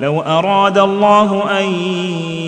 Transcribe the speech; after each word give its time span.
لو 0.00 0.20
أراد 0.20 0.78
الله 0.78 1.60
أن 1.60 1.64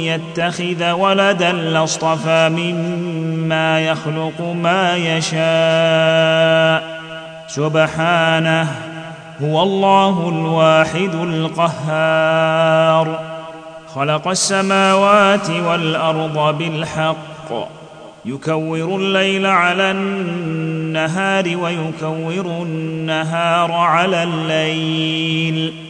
يتخذ 0.05 0.91
ولدا 0.91 1.53
لاصطفى 1.53 2.49
مما 2.49 3.81
يخلق 3.81 4.41
ما 4.41 4.97
يشاء. 4.97 7.01
سبحانه 7.49 8.69
هو 9.43 9.63
الله 9.63 10.29
الواحد 10.29 11.15
القهار. 11.15 13.21
خلق 13.95 14.29
السماوات 14.29 15.51
والأرض 15.51 16.59
بالحق. 16.59 17.71
يكور 18.25 18.97
الليل 18.97 19.47
على 19.47 19.91
النهار 19.91 21.57
ويكور 21.57 22.63
النهار 22.63 23.73
على 23.73 24.23
الليل. 24.23 25.90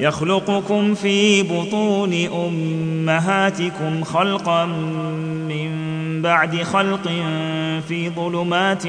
يخلقكم 0.00 0.94
في 0.94 1.42
بطون 1.42 2.26
أمهاتكم 2.46 4.04
خلقا 4.04 4.64
من 5.48 5.70
بعد 6.22 6.62
خلق 6.62 7.08
في 7.88 8.10
ظلمات 8.10 8.82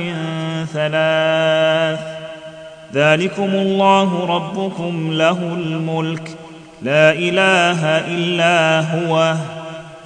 ثلاث. 0.73 1.99
ذلكم 2.93 3.49
الله 3.53 4.25
ربكم 4.25 5.13
له 5.13 5.37
الملك. 5.43 6.37
لا 6.81 7.11
إله 7.11 7.85
إلا 7.85 8.79
هو 8.79 9.35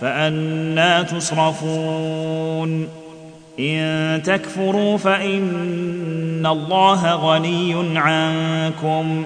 فأنا 0.01 1.01
تصرفون. 1.01 2.87
إن 3.59 4.21
تكفروا 4.25 4.97
فإن 4.97 6.45
الله 6.45 7.15
غني 7.15 7.99
عنكم. 7.99 9.25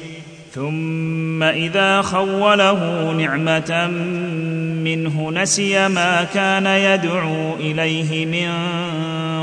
ثم 0.53 1.43
إذا 1.43 2.01
خوله 2.01 3.11
نعمة 3.11 3.87
منه 4.83 5.31
نسي 5.31 5.87
ما 5.87 6.23
كان 6.23 6.65
يدعو 6.65 7.55
إليه 7.55 8.25
من 8.25 8.51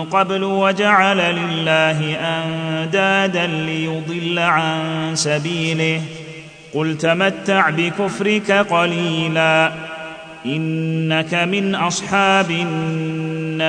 قبل 0.04 0.44
وجعل 0.44 1.16
لله 1.16 2.16
أندادا 2.16 3.46
ليضل 3.46 4.38
عن 4.38 5.10
سبيله. 5.14 6.02
قل 6.74 6.98
تمتع 6.98 7.70
بكفرك 7.70 8.50
قليلا 8.50 9.72
إنك 10.46 11.34
من 11.34 11.74
أصحاب 11.74 12.50
النار. 12.50 13.68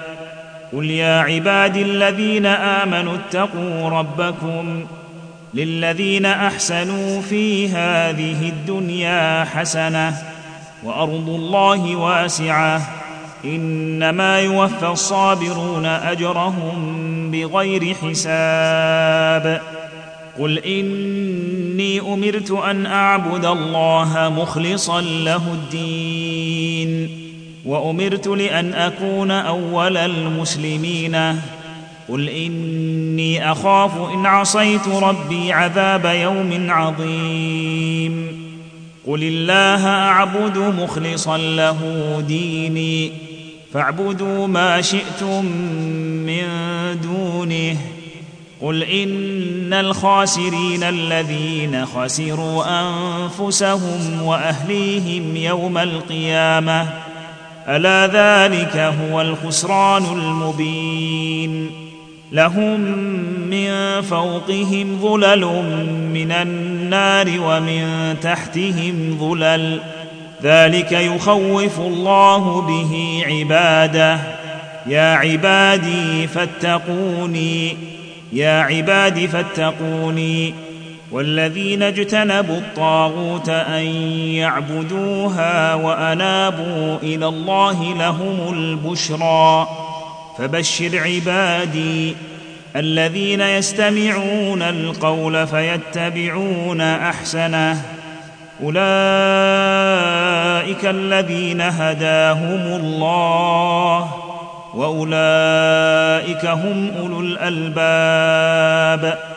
قل 0.73 0.91
يا 0.91 1.19
عبادي 1.19 1.81
الذين 1.81 2.45
امنوا 2.45 3.15
اتقوا 3.15 3.89
ربكم 3.89 4.85
للذين 5.53 6.25
احسنوا 6.25 7.21
في 7.21 7.69
هذه 7.69 8.49
الدنيا 8.49 9.45
حسنه 9.45 10.17
وارض 10.83 11.29
الله 11.29 11.95
واسعه 11.95 12.81
انما 13.45 14.39
يوفى 14.39 14.87
الصابرون 14.87 15.85
اجرهم 15.85 17.31
بغير 17.31 17.95
حساب 17.95 19.61
قل 20.39 20.57
اني 20.57 21.99
امرت 21.99 22.51
ان 22.51 22.85
اعبد 22.85 23.45
الله 23.45 24.33
مخلصا 24.37 25.01
له 25.01 25.53
الدين 25.53 26.40
وأمرت 27.65 28.27
لأن 28.27 28.73
أكون 28.73 29.31
أول 29.31 29.97
المسلمين. 29.97 31.41
قل 32.09 32.29
إني 32.29 33.51
أخاف 33.51 33.91
إن 34.13 34.25
عصيت 34.25 34.87
ربي 34.87 35.53
عذاب 35.53 36.05
يوم 36.05 36.71
عظيم. 36.71 38.41
قل 39.07 39.23
الله 39.23 39.87
أعبد 39.87 40.57
مخلصا 40.57 41.37
له 41.37 41.79
ديني. 42.27 43.11
فاعبدوا 43.73 44.47
ما 44.47 44.81
شئتم 44.81 45.45
من 46.25 46.43
دونه. 47.03 47.77
قل 48.61 48.83
إن 48.83 49.73
الخاسرين 49.73 50.83
الذين 50.83 51.85
خسروا 51.85 52.63
أنفسهم 52.81 54.21
وأهليهم 54.21 55.35
يوم 55.35 55.77
القيامة. 55.77 57.10
ألا 57.67 58.07
ذلك 58.07 58.77
هو 58.77 59.21
الخسران 59.21 60.03
المبين 60.05 61.71
لهم 62.31 62.79
من 63.49 64.01
فوقهم 64.01 64.99
ظلل 65.01 65.45
من 66.13 66.31
النار 66.31 67.27
ومن 67.39 68.15
تحتهم 68.21 69.17
ظلل 69.19 69.79
ذلك 70.43 70.91
يخوف 70.91 71.79
الله 71.79 72.61
به 72.61 73.23
عباده 73.27 74.19
يا 74.87 75.15
عبادي 75.15 76.27
فاتقوني 76.27 77.77
يا 78.33 78.61
عباد 78.61 79.25
فاتقوني 79.25 80.53
والذين 81.11 81.83
اجتنبوا 81.83 82.57
الطاغوت 82.57 83.49
أن 83.49 83.85
يعبدوها 84.35 85.73
وأنابوا 85.73 86.97
إلى 87.03 87.27
الله 87.27 87.93
لهم 87.93 88.53
البشرى. 88.53 89.67
فبشر 90.37 90.99
عبادي 90.99 92.15
الذين 92.75 93.41
يستمعون 93.41 94.61
القول 94.61 95.47
فيتبعون 95.47 96.81
أحسنه. 96.81 97.81
أولئك 98.63 98.75
الذين 100.85 101.61
هداهم 101.61 102.81
الله 102.81 104.07
وأولئك 104.73 106.45
هم 106.45 106.91
أولو 106.99 107.19
الألباب. 107.19 109.30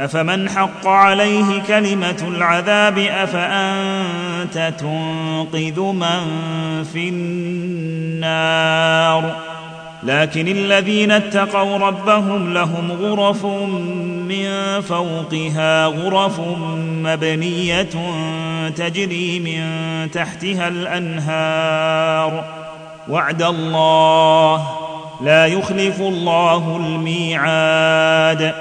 أفمن 0.00 0.48
حق 0.50 0.86
عليه 0.86 1.62
كلمة 1.62 2.24
العذاب 2.28 2.98
أفأنت 2.98 4.74
تنقذ 4.78 5.80
من 5.80 6.20
في 6.92 7.08
النار؟ 7.08 8.74
لكن 10.02 10.48
الذين 10.48 11.10
اتقوا 11.10 11.78
ربهم 11.78 12.54
لهم 12.54 12.92
غرف 12.92 13.46
من 14.28 14.80
فوقها 14.80 15.86
غرف 15.86 16.40
مبنية 16.88 17.88
تجري 18.76 19.40
من 19.40 19.64
تحتها 20.10 20.68
الأنهار. 20.68 22.44
وعد 23.08 23.42
الله 23.42 24.68
لا 25.24 25.46
يخلف 25.46 26.00
الله 26.00 26.76
الميعاد. 26.76 28.54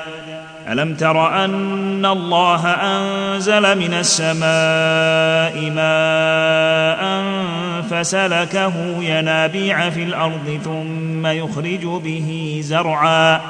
ألم 0.71 0.95
تر 0.95 1.45
أن 1.45 2.06
الله 2.06 2.68
أنزل 2.68 3.77
من 3.80 3.94
السماء 3.94 5.71
ماء 5.71 7.24
فسلكه 7.89 8.74
ينابيع 9.04 9.89
في 9.89 10.04
الأرض 10.04 10.60
ثم 10.63 11.27
يخرج 11.27 11.86
به 11.86 12.60
زرعا 12.63 13.42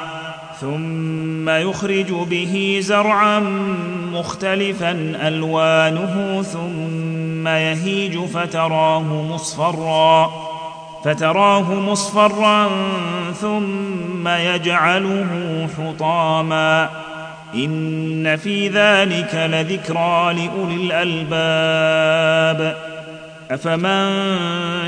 ثم 0.61 1.49
يخرج 1.49 2.11
به 2.11 2.79
زرعا 2.81 3.39
مختلفا 4.13 4.91
ألوانه 5.27 6.41
ثم 6.41 7.47
يهيج 7.47 8.19
فتراه 8.19 9.03
مصفرا 9.03 10.52
فتراه 11.03 11.73
مصفرا 11.73 12.69
ثم 13.41 14.27
يجعله 14.27 15.67
حطاما. 15.77 16.89
إن 17.55 18.37
في 18.37 18.67
ذلك 18.67 19.35
لذكرى 19.35 20.33
لأولي 20.33 20.75
الألباب. 20.75 22.77
أفمن 23.51 24.11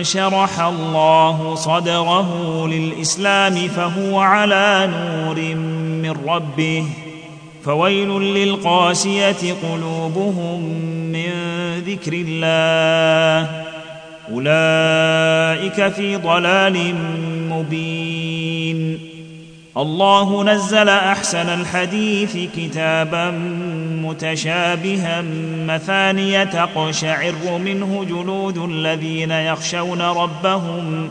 شرح 0.03 0.59
الله 0.59 1.56
صدره 1.56 2.67
للإسلام 2.67 3.53
فهو 3.53 4.19
على 4.19 4.89
نور 4.91 5.56
من 5.56 6.15
ربه. 6.27 6.85
فويل 7.65 8.09
للقاسية 8.09 9.56
قلوبهم 9.63 10.62
من 11.12 11.31
ذكر 11.88 12.13
الله. 12.13 13.75
أولئك 14.31 15.88
في 15.88 16.16
ضلال 16.16 16.95
مبين. 17.50 19.00
الله 19.77 20.44
نزل 20.44 20.89
أحسن 20.89 21.50
الحديث 21.50 22.38
كتابا 22.57 23.31
متشابها 24.04 25.24
مثانيه 25.68 26.44
تقشعر 26.44 27.57
منه 27.66 28.06
جلود 28.10 28.57
الذين 28.57 29.31
يخشون 29.31 30.01
ربهم 30.01 31.10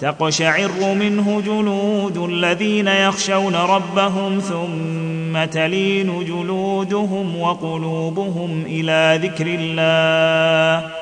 تقشعر 0.00 0.94
منه 0.94 1.42
جلود 1.46 2.16
الذين 2.16 2.88
يخشون 2.88 3.54
ربهم 3.54 4.38
ثم 4.38 5.44
تلين 5.44 6.24
جلودهم 6.24 7.40
وقلوبهم 7.40 8.64
إلى 8.66 9.20
ذكر 9.22 9.46
الله. 9.46 11.01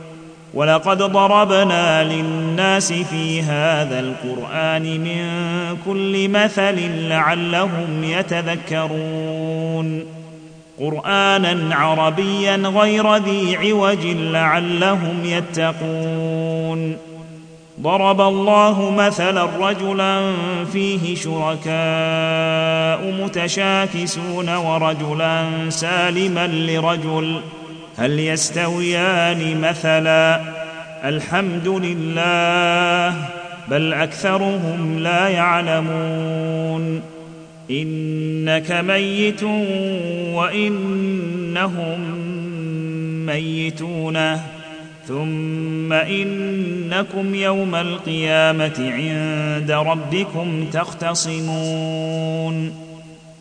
ولقد 0.53 0.97
ضربنا 0.97 2.03
للناس 2.03 2.93
في 2.93 3.41
هذا 3.41 3.99
القرآن 3.99 4.81
من 4.81 5.27
كل 5.85 6.29
مثل 6.29 7.07
لعلهم 7.07 8.03
يتذكرون. 8.03 10.05
قرآنا 10.79 11.75
عربيا 11.75 12.55
غير 12.55 13.15
ذي 13.15 13.57
عوج 13.57 14.05
لعلهم 14.05 15.25
يتقون. 15.25 16.97
ضرب 17.81 18.21
الله 18.21 18.91
مثلا 18.91 19.47
رجلا 19.59 20.33
فيه 20.73 21.15
شركاء 21.15 23.23
متشاكسون 23.23 24.55
ورجلا 24.55 25.45
سالما 25.69 26.47
لرجل 26.47 27.41
هل 27.97 28.19
يستويان 28.19 29.61
مثلا 29.61 30.41
الحمد 31.05 31.67
لله 31.67 33.15
بل 33.67 33.93
اكثرهم 33.93 34.99
لا 34.99 35.27
يعلمون 35.27 37.01
انك 37.71 38.71
ميت 38.71 39.43
وانهم 40.33 41.99
ميتون 43.25 44.37
ثم 45.07 45.93
انكم 45.93 47.35
يوم 47.35 47.75
القيامه 47.75 48.73
عند 48.79 49.71
ربكم 49.71 50.65
تختصمون 50.73 52.11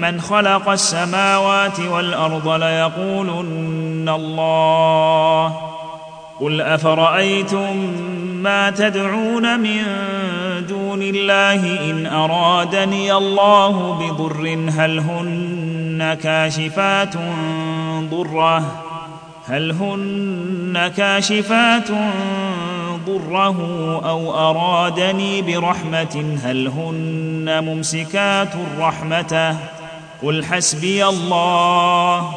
من 0.00 0.20
خلق 0.20 0.68
السماوات 0.68 1.80
والأرض 1.80 2.48
ليقولن 2.48 4.08
الله. 4.08 5.68
قل 6.40 6.60
أفرأيتم 6.60 7.76
ما 8.42 8.70
تدعون 8.70 9.60
من 9.60 9.82
دون 10.68 11.02
الله 11.02 11.90
إن 11.90 12.06
أرادني 12.06 13.12
الله 13.12 13.92
بضر 13.92 14.58
هل 14.76 14.98
هن 14.98 16.16
كاشفات 16.22 17.14
ضره؟ 18.10 18.62
هل 19.48 19.72
هن 19.72 20.92
كاشفات 20.96 21.88
ضره 23.06 23.58
أو 24.08 24.50
أرادني 24.50 25.42
برحمة؟ 25.42 26.38
هل 26.44 26.68
هن 26.68 27.64
ممسكات 27.64 28.52
رحمته 28.78 29.77
قل 30.22 30.44
حسبي 30.44 31.04
الله. 31.06 32.34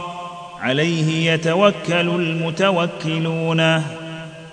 عليه 0.62 1.34
يتوكل 1.34 2.10
المتوكلون. 2.10 3.84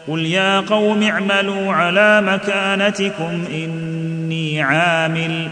قل 0.08 0.26
يا 0.26 0.60
قوم 0.60 1.02
اعملوا 1.02 1.72
على 1.72 2.20
مكانتكم 2.20 3.44
إني 3.50 4.62
عامل 4.62 5.48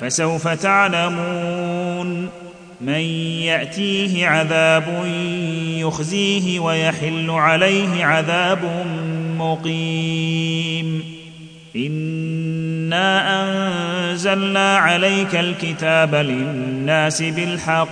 فسوف 0.00 0.48
تعلمون. 0.48 2.28
من 2.80 3.00
يأتيه 3.42 4.28
عذاب 4.28 5.04
يخزيه 5.76 6.60
ويحل 6.60 7.30
عليه 7.30 8.04
عذاب 8.04 8.58
مقيم. 9.38 11.04
انا 11.76 13.42
انزلنا 14.10 14.76
عليك 14.76 15.36
الكتاب 15.36 16.14
للناس 16.14 17.22
بالحق 17.22 17.88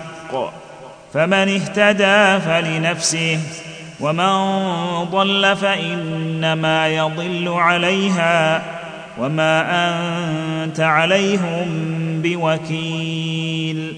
فمن 1.14 1.34
اهتدى 1.34 2.44
فلنفسه 2.44 3.38
ومن 4.00 4.34
ضل 5.04 5.56
فانما 5.56 6.88
يضل 6.88 7.48
عليها 7.48 8.62
وما 9.18 9.64
انت 10.64 10.80
عليهم 10.80 11.66
بوكيل 12.22 13.94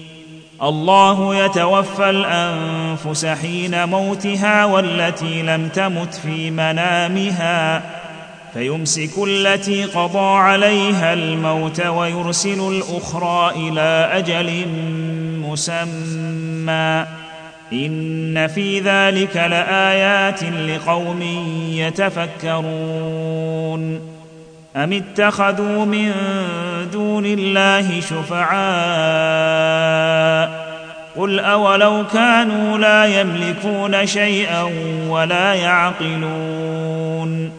الله 0.61 1.35
يتوفى 1.35 2.09
الانفس 2.09 3.25
حين 3.25 3.89
موتها 3.89 4.65
والتي 4.65 5.41
لم 5.41 5.69
تمت 5.69 6.13
في 6.13 6.51
منامها 6.51 7.81
فيمسك 8.53 9.11
التي 9.27 9.83
قضى 9.83 10.37
عليها 10.37 11.13
الموت 11.13 11.85
ويرسل 11.85 12.59
الأخرى 12.59 13.51
إلى 13.55 14.09
أجل 14.13 14.67
مسمى. 15.47 17.05
إن 17.73 18.47
في 18.47 18.79
ذلك 18.79 19.35
لآيات 19.35 20.43
لقوم 20.43 21.21
يتفكرون. 21.71 22.59
أم 24.75 24.93
اتخذوا 24.93 25.85
من 25.85 26.11
دون 26.93 27.25
الله 27.25 28.01
شفعاء؟ 28.01 28.59
قل 31.17 31.39
أولو 31.39 32.03
كانوا 32.13 32.77
لا 32.77 33.21
يملكون 33.21 34.05
شيئا 34.05 34.63
ولا 35.09 35.53
يعقلون. 35.53 37.58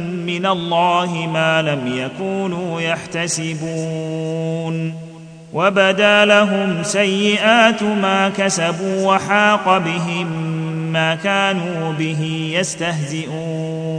من 0.25 0.45
الله 0.45 1.29
ما 1.33 1.61
لم 1.61 1.97
يكونوا 1.97 2.81
يحتسبون. 2.81 4.31
وبدا 5.53 6.25
لهم 6.25 6.83
سيئات 6.83 7.83
ما 7.83 8.29
كسبوا 8.29 9.15
وحاق 9.15 9.77
بهم 9.77 10.27
ما 10.93 11.15
كانوا 11.15 11.93
به 11.93 12.51
يستهزئون. 12.59 13.91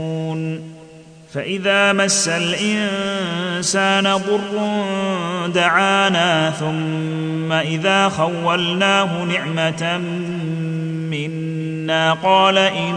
فإذا 1.33 1.93
مس 1.93 2.27
الإنسان 2.27 4.03
ضر 4.03 4.83
دعانا 5.47 6.49
ثم 6.49 7.51
إذا 7.51 8.09
خولناه 8.09 9.23
نعمة 9.23 9.97
منا 11.09 12.13
قال 12.13 12.57
إن 12.57 12.95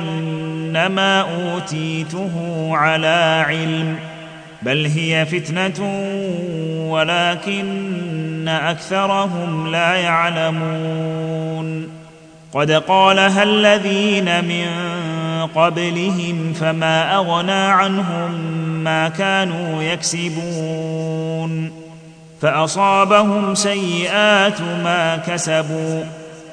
إنما 0.76 1.21
أوتيته 1.21 2.68
على 2.73 3.45
علم 3.49 3.97
بل 4.62 4.87
هي 4.87 5.26
فتنة 5.26 5.80
ولكن 6.90 8.49
أكثرهم 8.49 9.73
لا 9.73 9.95
يعلمون. 9.95 11.88
قد 12.52 12.71
قالها 12.71 13.42
الذين 13.42 14.45
من 14.45 14.66
قبلهم 15.54 16.52
فما 16.52 17.16
أغنى 17.16 17.52
عنهم 17.52 18.30
ما 18.85 19.09
كانوا 19.09 19.83
يكسبون 19.83 21.73
فأصابهم 22.42 23.54
سيئات 23.54 24.61
ما 24.61 25.16
كسبوا. 25.16 26.04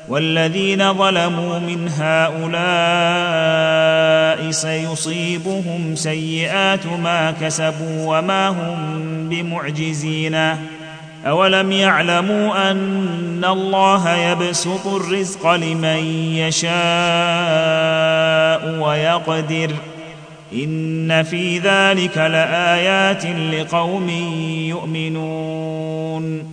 والذين 0.10 0.93
ظلموا 0.93 1.60
من 1.60 1.89
هؤلاء 1.98 3.24
سيصيبهم 4.51 5.95
سيئات 5.95 6.88
ما 6.88 7.33
كسبوا 7.41 8.17
وما 8.17 8.48
هم 8.48 8.75
بمعجزين. 9.29 10.57
أولم 11.25 11.72
يعلموا 11.72 12.72
أن 12.72 13.45
الله 13.45 14.15
يبسط 14.15 14.88
الرزق 14.88 15.51
لمن 15.51 16.05
يشاء 16.36 16.74
ويقدر. 18.79 19.72
إن 20.53 21.24
في 21.24 21.60
ذلك 21.60 22.17
لآيات 22.17 23.25
لقوم 23.25 24.10
يؤمنون. 24.69 26.52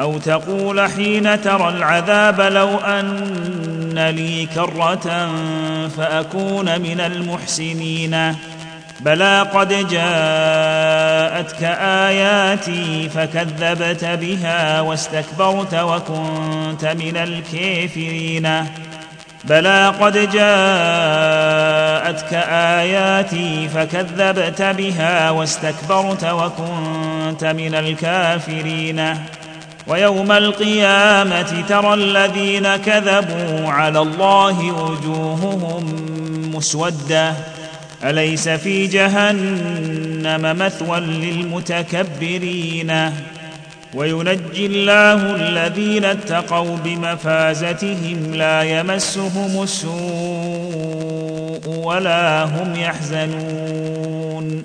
أو 0.00 0.18
تقول 0.18 0.80
حين 0.90 1.42
ترى 1.42 1.68
العذاب 1.68 2.40
لو 2.40 2.78
أن 2.78 4.12
لي 4.16 4.46
كرة 4.54 5.28
فأكون 5.96 6.80
من 6.80 7.00
المحسنين. 7.00 8.34
بلى 9.00 9.40
قد 9.54 9.68
جاءتك 9.68 11.62
آياتي 11.80 13.08
فكذبت 13.08 14.04
بها 14.04 14.80
واستكبرت 14.80 15.74
وكنت 15.74 16.84
من 16.84 17.16
الكافرين. 17.16 18.66
بلى 19.44 19.94
قد 20.00 20.12
جاءتك 20.32 21.54
آياتي 22.50 23.68
فكذبت 23.68 24.62
بها 24.62 25.30
واستكبرت 25.30 26.24
وكنت 26.24 27.44
من 27.44 27.74
الكافرين. 27.74 29.16
ويوم 29.88 30.32
القيامة 30.32 31.64
ترى 31.68 31.94
الذين 31.94 32.76
كذبوا 32.76 33.68
على 33.68 33.98
الله 33.98 34.72
وجوههم 34.72 35.84
مسودة. 36.54 37.34
أليس 38.04 38.48
في 38.48 38.86
جهنم 38.86 40.58
مثوى 40.58 41.00
للمتكبرين؟ 41.00 42.92
وينجي 43.94 44.66
الله 44.66 45.36
الذين 45.36 46.04
اتقوا 46.04 46.76
بمفازتهم 46.76 48.34
لا 48.34 48.62
يمسهم 48.62 49.62
السوء 49.62 49.88
ولا 51.66 52.44
هم 52.44 52.76
يحزنون. 52.76 54.64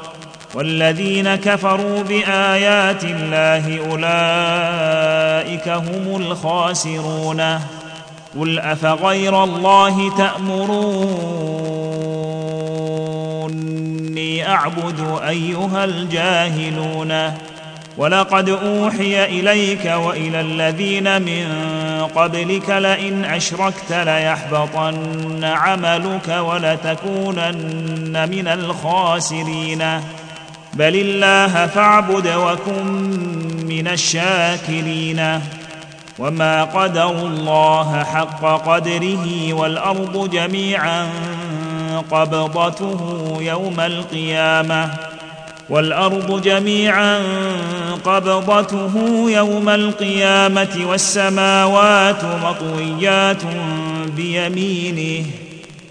والذين 0.53 1.35
كفروا 1.35 2.03
بآيات 2.03 3.03
الله 3.03 3.79
أولئك 3.91 5.69
هم 5.69 6.15
الخاسرون. 6.15 7.59
قل 8.39 8.59
أفغير 8.59 9.43
الله 9.43 10.17
تأمروني 10.17 11.51
أعبد 14.47 15.19
أيها 15.27 15.83
الجاهلون. 15.83 17.33
ولقد 17.97 18.49
أوحي 18.49 19.25
إليك 19.25 19.85
وإلى 19.85 20.41
الذين 20.41 21.21
من 21.21 21.47
قبلك 22.15 22.69
لئن 22.69 23.25
أشركت 23.25 23.91
ليحبطن 23.91 25.43
عملك 25.43 26.27
ولتكونن 26.27 28.29
من 28.29 28.47
الخاسرين. 28.47 30.01
بل 30.81 30.95
الله 30.95 31.67
فاعبد 31.67 32.27
وكن 32.27 32.85
من 33.67 33.87
الشاكرين. 33.87 35.39
وما 36.19 36.63
قدروا 36.63 37.27
الله 37.27 38.03
حق 38.03 38.65
قدره 38.69 39.53
والأرض 39.53 40.29
جميعا 40.29 41.07
قبضته 42.11 43.37
يوم 43.41 43.79
القيامة. 43.79 44.89
والأرض 45.69 46.41
جميعا 46.41 47.19
قبضته 48.05 49.25
يوم 49.27 49.69
القيامة 49.69 50.85
والسماوات 50.85 52.25
مطويات 52.25 53.43
بيمينه. 54.15 55.25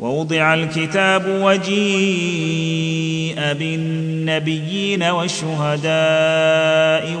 ووضع 0.00 0.54
الكتاب 0.54 1.24
وجيء 1.28 3.36
بالنبيين 3.36 5.02
والشهداء 5.02 5.84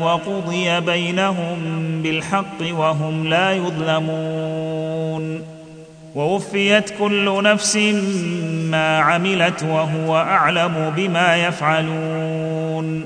وقضي 0.02 0.80
بينهم 0.80 1.58
بالحق 2.02 2.72
وهم 2.72 3.28
لا 3.28 3.52
يظلمون. 3.52 5.42
ووفيت 6.14 6.90
كل 6.98 7.42
نفس 7.42 7.76
ما 8.70 8.98
عملت 8.98 9.62
وهو 9.62 10.16
أعلم 10.16 10.92
بما 10.96 11.36
يفعلون. 11.36 13.04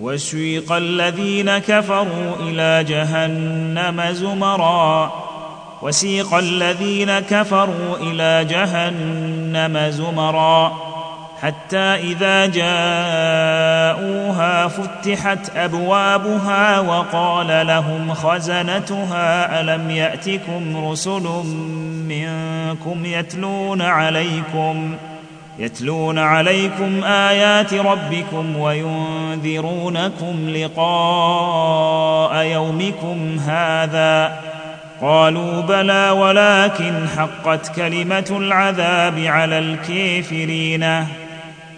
وسيق 0.00 0.72
الذين 0.72 1.58
كفروا 1.58 2.36
إلى 2.40 2.84
جهنم 2.88 4.02
زمرًا. 4.12 5.33
وسيق 5.84 6.34
الذين 6.34 7.18
كفروا 7.18 7.96
إلى 8.00 8.44
جهنم 8.44 9.90
زمرا 9.90 10.72
حتى 11.42 11.76
إذا 11.78 12.46
جاءوها 12.46 13.88
فتحت 14.68 15.56
أبوابها 15.56 16.80
وقال 16.80 17.66
لهم 17.66 18.14
خزنتها 18.14 19.60
ألم 19.60 19.90
يأتكم 19.90 20.86
رسل 20.90 21.22
منكم 22.08 23.04
يتلون 23.04 23.82
عليكم 23.82 24.96
يتلون 25.58 26.18
عليكم 26.18 27.04
آيات 27.04 27.74
ربكم 27.74 28.56
وينذرونكم 28.56 30.48
لقاء 30.48 32.36
يومكم 32.44 33.38
هذا 33.38 34.53
قالوا 35.00 35.62
بلى 35.62 36.10
ولكن 36.10 37.08
حقت 37.16 37.76
كلمة 37.76 38.26
العذاب 38.30 39.18
على 39.18 39.58
الكافرين. 39.58 41.06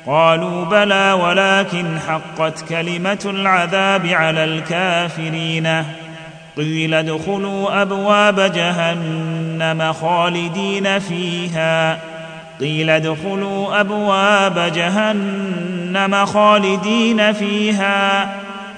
قالوا 0.07 0.65
بلى 0.65 1.13
ولكن 1.13 1.99
حقت 2.09 2.69
كلمة 2.69 3.19
العذاب 3.25 4.07
على 4.07 4.45
الكافرين. 4.45 5.85
قيل 6.57 6.95
ادخلوا 6.95 7.83
أبواب 7.83 8.41
جهنم 8.41 9.93
خالدين 9.93 10.99
فيها. 10.99 11.99
قيل 12.61 12.91
ادخلوا 12.91 13.81
أبواب 13.81 14.73
جهنم 14.75 16.27
خالدين 16.27 17.33
فيها. 17.33 18.29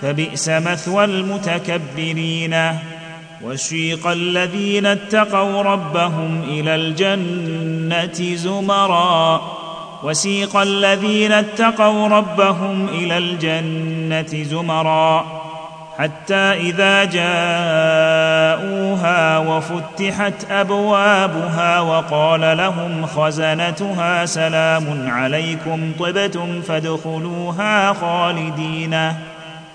فبئس 0.02 0.48
مثوى 0.48 1.04
المتكبرين. 1.04 2.72
وسيق 3.42 4.06
الذين 4.06 4.86
اتقوا 4.86 5.62
ربهم 5.62 6.42
إلى 6.48 6.74
الجنة 6.74 8.36
زمرا. 8.36 9.40
وسيق 10.02 10.56
الذين 10.56 11.32
اتقوا 11.32 12.08
ربهم 12.08 12.88
إلى 12.88 13.18
الجنة 13.18 14.44
زمرا. 14.44 15.26
حتى 15.98 16.34
إذا 16.34 17.04
جاءوها 17.04 17.38
وفتحت 19.38 20.50
أبوابها 20.50 21.80
وقال 21.80 22.56
لهم 22.56 23.06
خزنتها 23.06 24.26
سلام 24.26 25.10
عليكم 25.10 25.92
طبتم 25.98 26.62
فادخلوها 26.62 27.92
خالدين. 27.92 29.12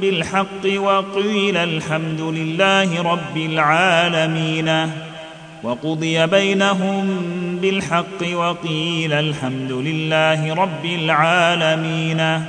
بالحق 0.00 0.64
وقيل 0.76 1.56
الحمد 1.56 2.20
لله 2.20 3.02
رب 3.02 3.36
العالمين 3.36 4.90
وقضي 5.62 6.26
بينهم 6.26 7.06
بالحق 7.62 8.20
وقيل 8.34 9.12
الحمد 9.12 9.72
لله 9.72 10.54
رب 10.54 10.84
العالمين 10.84 12.44